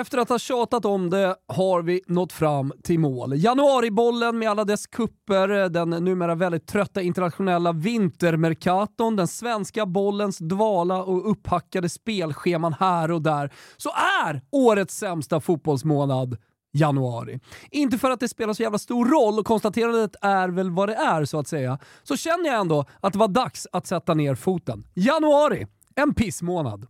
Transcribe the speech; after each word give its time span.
Efter 0.00 0.18
att 0.18 0.28
ha 0.28 0.38
tjatat 0.38 0.84
om 0.84 1.10
det 1.10 1.36
har 1.46 1.82
vi 1.82 2.00
nått 2.06 2.32
fram 2.32 2.72
till 2.82 2.98
mål. 2.98 3.32
Januaribollen 3.36 4.38
med 4.38 4.50
alla 4.50 4.64
dess 4.64 4.86
kupper, 4.86 5.68
den 5.68 5.90
numera 5.90 6.34
väldigt 6.34 6.66
trötta 6.66 7.02
internationella 7.02 7.72
vintermerkaton, 7.72 9.16
den 9.16 9.28
svenska 9.28 9.86
bollens 9.86 10.38
dvala 10.38 11.02
och 11.02 11.30
upphackade 11.30 11.88
spelscheman 11.88 12.74
här 12.80 13.10
och 13.10 13.22
där, 13.22 13.52
så 13.76 13.90
är 14.26 14.42
årets 14.50 14.98
sämsta 14.98 15.40
fotbollsmånad 15.40 16.36
januari. 16.72 17.40
Inte 17.70 17.98
för 17.98 18.10
att 18.10 18.20
det 18.20 18.28
spelar 18.28 18.52
så 18.52 18.62
jävla 18.62 18.78
stor 18.78 19.06
roll 19.06 19.38
och 19.38 19.46
konstaterandet 19.46 20.16
är 20.20 20.48
väl 20.48 20.70
vad 20.70 20.88
det 20.88 20.94
är 20.94 21.24
så 21.24 21.38
att 21.38 21.48
säga, 21.48 21.78
så 22.02 22.16
känner 22.16 22.46
jag 22.46 22.60
ändå 22.60 22.84
att 23.00 23.12
det 23.12 23.18
var 23.18 23.28
dags 23.28 23.66
att 23.72 23.86
sätta 23.86 24.14
ner 24.14 24.34
foten. 24.34 24.84
Januari, 24.94 25.66
en 25.94 26.14
pissmånad. 26.14 26.86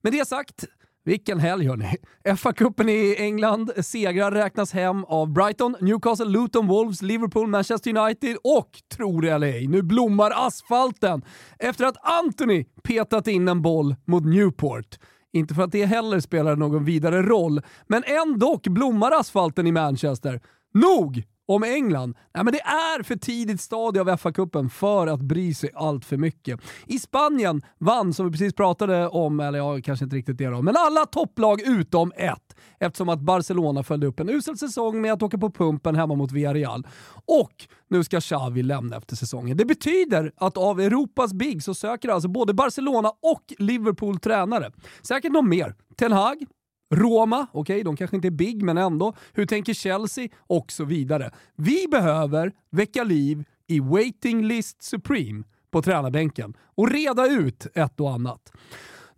Med 0.00 0.12
det 0.12 0.28
sagt, 0.28 0.64
vilken 1.04 1.40
helg 1.40 1.66
hörni! 1.66 1.96
FA-cupen 2.36 2.88
i 2.88 3.16
England, 3.18 3.70
segrar 3.76 4.32
räknas 4.32 4.72
hem 4.72 5.04
av 5.04 5.32
Brighton, 5.32 5.76
Newcastle, 5.80 6.26
Luton, 6.26 6.66
Wolves, 6.66 7.02
Liverpool, 7.02 7.46
Manchester 7.46 7.98
United 7.98 8.36
och, 8.44 8.70
tror 8.96 9.22
det 9.22 9.30
eller 9.30 9.46
ej, 9.46 9.66
nu 9.66 9.82
blommar 9.82 10.32
asfalten 10.46 11.22
efter 11.58 11.84
att 11.84 11.96
Anthony 12.02 12.64
petat 12.82 13.28
in 13.28 13.48
en 13.48 13.62
boll 13.62 13.96
mot 14.04 14.24
Newport. 14.24 14.98
Inte 15.32 15.54
för 15.54 15.62
att 15.62 15.72
det 15.72 15.84
heller 15.84 16.20
spelar 16.20 16.56
någon 16.56 16.84
vidare 16.84 17.22
roll, 17.22 17.62
men 17.86 18.02
ändå 18.06 18.60
blommar 18.64 19.12
asfalten 19.12 19.66
i 19.66 19.72
Manchester. 19.72 20.40
Nog 20.74 21.24
om 21.46 21.64
England. 21.64 22.16
Nej, 22.34 22.44
men 22.44 22.52
det 22.52 22.60
är 22.60 23.02
för 23.02 23.16
tidigt 23.16 23.60
stadie 23.60 24.00
av 24.00 24.08
FA-cupen 24.08 24.68
för 24.68 25.06
att 25.06 25.20
bry 25.20 25.54
sig 25.54 25.70
allt 25.74 26.04
för 26.04 26.16
mycket. 26.16 26.60
I 26.86 26.98
Spanien 26.98 27.62
vann, 27.78 28.14
som 28.14 28.26
vi 28.26 28.32
precis 28.32 28.54
pratade 28.54 29.08
om, 29.08 29.40
eller 29.40 29.58
ja, 29.58 29.80
kanske 29.84 30.04
inte 30.04 30.16
riktigt 30.16 30.38
det 30.38 30.46
då, 30.46 30.62
men 30.62 30.74
alla 30.78 31.06
topplag 31.06 31.60
utom 31.60 32.12
ett. 32.16 32.56
Eftersom 32.80 33.08
att 33.08 33.20
Barcelona 33.20 33.82
följde 33.82 34.06
upp 34.06 34.20
en 34.20 34.28
usel 34.28 34.58
säsong 34.58 35.00
med 35.00 35.12
att 35.12 35.22
åka 35.22 35.38
på 35.38 35.50
pumpen 35.50 35.96
hemma 35.96 36.14
mot 36.14 36.32
Villarreal. 36.32 36.86
Och 37.26 37.68
nu 37.88 38.04
ska 38.04 38.20
Xavi 38.20 38.62
lämna 38.62 38.96
efter 38.96 39.16
säsongen. 39.16 39.56
Det 39.56 39.64
betyder 39.64 40.32
att 40.36 40.56
av 40.56 40.80
Europas 40.80 41.32
big 41.32 41.62
så 41.62 41.74
söker 41.74 42.08
alltså 42.08 42.28
både 42.28 42.54
Barcelona 42.54 43.08
och 43.08 43.54
Liverpool 43.58 44.20
tränare. 44.20 44.72
Säkert 45.02 45.32
någon 45.32 45.48
mer. 45.48 45.74
Ten 45.96 46.12
Hag, 46.12 46.46
Roma, 46.94 47.46
okej, 47.52 47.74
okay, 47.74 47.82
de 47.82 47.96
kanske 47.96 48.16
inte 48.16 48.28
är 48.28 48.30
big, 48.30 48.62
men 48.62 48.78
ändå. 48.78 49.14
Hur 49.32 49.46
tänker 49.46 49.74
Chelsea? 49.74 50.28
Och 50.36 50.72
så 50.72 50.84
vidare. 50.84 51.30
Vi 51.56 51.86
behöver 51.90 52.52
väcka 52.70 53.04
liv 53.04 53.44
i 53.66 53.80
Waiting 53.80 54.46
List 54.46 54.82
Supreme 54.82 55.44
på 55.70 55.82
tränarbänken 55.82 56.54
och 56.74 56.90
reda 56.90 57.26
ut 57.26 57.66
ett 57.74 58.00
och 58.00 58.12
annat. 58.12 58.52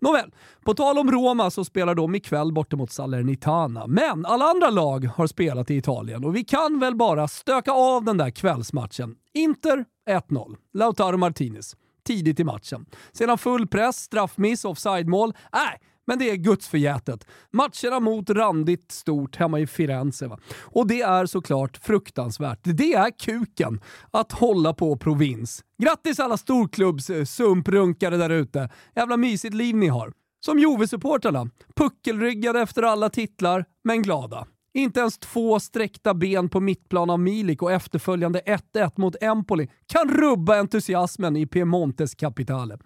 Nåväl, 0.01 0.35
på 0.65 0.75
tal 0.75 0.99
om 0.99 1.11
Roma 1.11 1.51
så 1.51 1.65
spelar 1.65 1.95
de 1.95 2.15
ikväll 2.15 2.53
borta 2.53 2.77
mot 2.77 2.91
Salernitana. 2.91 3.87
Men 3.87 4.27
alla 4.27 4.45
andra 4.45 4.71
lag 4.71 5.05
har 5.05 5.27
spelat 5.27 5.71
i 5.71 5.77
Italien 5.77 6.25
och 6.25 6.37
vi 6.37 6.45
kan 6.45 6.81
väl 6.81 6.97
bara 6.97 7.29
stöka 7.29 7.73
av 7.73 8.05
den 8.05 8.17
där 8.17 8.31
kvällsmatchen. 8.31 9.15
Inter 9.35 9.85
1-0. 10.09 10.57
Lautaro 10.75 11.17
Martinez. 11.17 11.77
Tidigt 12.07 12.41
i 12.41 12.45
matchen. 12.45 12.87
Sedan 13.13 13.39
full 13.39 13.67
press, 13.67 13.97
straffmiss, 13.97 14.65
offside-mål. 14.65 15.35
Äh, 15.53 15.61
men 16.07 16.19
det 16.19 16.31
är 16.31 16.37
gudsförgätet. 16.37 17.27
Matcherna 17.53 18.01
mot 18.01 18.31
randigt 18.31 18.93
stort 18.93 19.37
hemma 19.37 19.61
i 19.61 19.67
Firenze. 19.67 20.27
Va? 20.27 20.39
Och 20.63 20.87
det 20.87 21.01
är 21.01 21.27
såklart 21.27 21.77
fruktansvärt. 21.77 22.61
Det 22.63 22.95
är 22.95 23.19
kuken 23.19 23.81
att 24.11 24.33
hålla 24.33 24.75
på 24.75 24.97
provins. 24.97 25.65
Grattis 25.83 26.21
alla 26.21 26.37
storklubbs-sumprunkare 26.37 28.15
eh, 28.15 28.19
där 28.19 28.31
ute. 28.31 28.71
Jävla 28.97 29.17
mysigt 29.17 29.55
liv 29.55 29.77
ni 29.77 29.89
har. 29.89 30.13
Som 30.45 30.59
Jove-supportrarna. 30.59 31.51
Puckelryggade 31.77 32.61
efter 32.61 32.83
alla 32.83 33.11
titlar, 33.11 33.65
men 33.85 34.03
glada. 34.03 34.47
Inte 34.75 35.01
ens 35.01 35.19
två 35.19 35.61
sträckta 35.61 36.15
ben 36.15 36.49
på 36.49 36.61
mittplan 36.61 37.11
av 37.11 37.21
Milik 37.21 37.63
och 37.63 37.73
efterföljande 37.73 38.41
1-1 38.75 38.91
mot 38.97 39.23
Empoli 39.23 39.69
kan 39.87 40.09
rubba 40.09 40.57
entusiasmen 40.57 41.37
i 41.37 41.47
Piemontes 41.47 42.15
kapitale. 42.15 42.79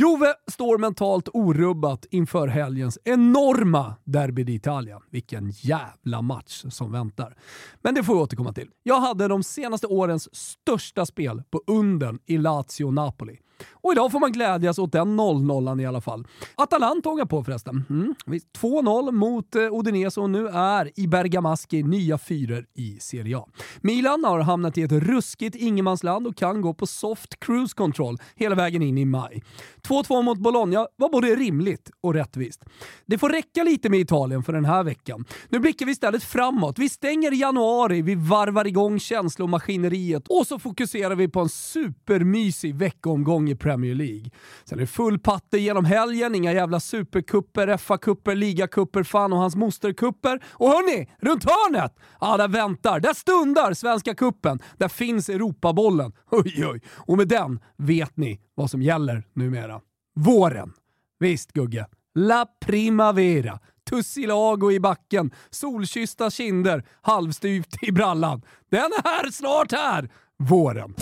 Jove 0.00 0.34
står 0.50 0.78
mentalt 0.78 1.28
orubbat 1.32 2.06
inför 2.10 2.48
helgens 2.48 2.98
enorma 3.04 3.94
Derby 4.04 4.44
d'Italia. 4.44 5.00
Vilken 5.10 5.50
jävla 5.50 6.22
match 6.22 6.64
som 6.70 6.92
väntar. 6.92 7.36
Men 7.82 7.94
det 7.94 8.04
får 8.04 8.14
vi 8.14 8.20
återkomma 8.20 8.52
till. 8.52 8.70
Jag 8.82 9.00
hade 9.00 9.28
de 9.28 9.42
senaste 9.42 9.86
årens 9.86 10.36
största 10.36 11.06
spel 11.06 11.42
på 11.50 11.62
unden 11.66 12.18
i 12.26 12.36
Lazio-Napoli. 12.36 13.38
Och 13.72 13.92
idag 13.92 14.12
får 14.12 14.20
man 14.20 14.32
glädjas 14.32 14.78
åt 14.78 14.92
den 14.92 15.20
0-0 15.20 15.82
i 15.82 15.86
alla 15.86 16.00
fall. 16.00 16.26
Atalanta 16.54 17.08
ångar 17.08 17.24
på 17.24 17.44
förresten. 17.44 17.84
Mm. 17.90 18.14
2-0 18.58 19.12
mot 19.12 19.54
eh, 19.54 19.62
Udinese 19.72 20.20
och 20.20 20.30
nu 20.30 20.48
är 20.48 21.00
i 21.00 21.06
Bergamaschi 21.06 21.82
nya 21.82 22.18
fyror 22.18 22.66
i 22.74 22.98
Serie 23.00 23.38
A. 23.38 23.48
Milan 23.80 24.24
har 24.24 24.40
hamnat 24.40 24.78
i 24.78 24.82
ett 24.82 24.92
ruskigt 24.92 25.56
ingenmansland 25.56 26.26
och 26.26 26.36
kan 26.36 26.60
gå 26.60 26.74
på 26.74 26.86
soft 26.86 27.40
cruise 27.40 27.74
control 27.74 28.18
hela 28.36 28.54
vägen 28.54 28.82
in 28.82 28.98
i 28.98 29.04
maj. 29.04 29.42
2-2 29.88 30.22
mot 30.22 30.38
Bologna 30.38 30.86
var 30.96 31.08
både 31.08 31.34
rimligt 31.34 31.90
och 32.00 32.14
rättvist. 32.14 32.64
Det 33.06 33.18
får 33.18 33.28
räcka 33.28 33.62
lite 33.62 33.90
med 33.90 34.00
Italien 34.00 34.42
för 34.42 34.52
den 34.52 34.64
här 34.64 34.82
veckan. 34.82 35.24
Nu 35.48 35.58
blickar 35.58 35.86
vi 35.86 35.92
istället 35.92 36.24
framåt. 36.24 36.78
Vi 36.78 36.88
stänger 36.88 37.32
januari, 37.32 38.02
vi 38.02 38.14
varvar 38.14 38.66
igång 38.66 39.00
känslomaskineriet 39.00 40.28
och 40.28 40.46
så 40.46 40.58
fokuserar 40.58 41.14
vi 41.14 41.28
på 41.28 41.40
en 41.40 41.48
supermysig 41.48 42.74
veckomgång 42.74 43.47
i 43.50 43.56
Premier 43.56 43.94
League. 43.94 44.30
Sen 44.64 44.78
är 44.78 44.80
det 44.80 44.86
full 44.86 45.18
patte 45.18 45.58
genom 45.58 45.84
helgen, 45.84 46.34
inga 46.34 46.52
jävla 46.52 46.80
superkupper, 46.80 47.76
FA-kupper, 47.76 48.34
ligakupper, 48.34 49.02
fan 49.02 49.32
och 49.32 49.38
hans 49.38 49.56
mosterkupper. 49.56 50.44
Och 50.52 50.68
hörni, 50.68 51.10
runt 51.20 51.44
hörnet! 51.44 51.96
Ja, 52.20 52.36
där 52.36 52.48
väntar, 52.48 53.00
där 53.00 53.14
stundar 53.14 53.74
Svenska 53.74 54.14
kuppen. 54.14 54.58
Där 54.76 54.88
finns 54.88 55.28
Europabollen. 55.28 56.12
Oj, 56.30 56.66
oj. 56.66 56.80
Och 56.88 57.16
med 57.16 57.28
den 57.28 57.60
vet 57.76 58.16
ni 58.16 58.40
vad 58.54 58.70
som 58.70 58.82
gäller 58.82 59.22
numera. 59.32 59.80
Våren. 60.16 60.72
Visst 61.20 61.52
Gugge. 61.52 61.86
La 62.14 62.46
Primavera. 62.66 63.58
Tussilago 63.90 64.72
i 64.72 64.80
backen, 64.80 65.30
solkyssta 65.50 66.30
kinder, 66.30 66.84
halvstyvt 67.02 67.82
i 67.82 67.92
brallan. 67.92 68.42
Den 68.70 68.90
är 69.04 69.30
snart 69.30 69.72
här! 69.72 70.08
Våren. 70.38 70.94